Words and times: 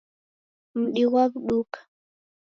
Mdi 0.79 1.03
ghwawuduka 1.09 1.79